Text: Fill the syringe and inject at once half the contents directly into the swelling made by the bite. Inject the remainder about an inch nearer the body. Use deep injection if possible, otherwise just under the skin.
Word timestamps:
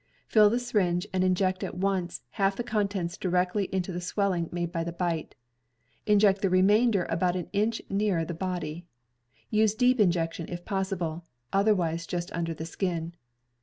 Fill 0.25 0.49
the 0.49 0.57
syringe 0.57 1.05
and 1.13 1.23
inject 1.23 1.63
at 1.63 1.77
once 1.77 2.23
half 2.31 2.55
the 2.55 2.63
contents 2.63 3.17
directly 3.17 3.65
into 3.65 3.91
the 3.91 4.01
swelling 4.01 4.49
made 4.51 4.71
by 4.71 4.83
the 4.83 4.91
bite. 4.91 5.35
Inject 6.07 6.41
the 6.41 6.49
remainder 6.49 7.05
about 7.07 7.35
an 7.35 7.49
inch 7.53 7.83
nearer 7.87 8.25
the 8.25 8.33
body. 8.33 8.83
Use 9.51 9.75
deep 9.75 9.99
injection 9.99 10.47
if 10.49 10.65
possible, 10.65 11.23
otherwise 11.53 12.07
just 12.07 12.31
under 12.33 12.55
the 12.55 12.65
skin. 12.65 13.13